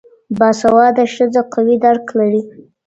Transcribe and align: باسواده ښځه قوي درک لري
باسواده 0.39 1.05
ښځه 1.13 1.41
قوي 1.53 1.75
درک 1.83 2.05
لري 2.19 2.41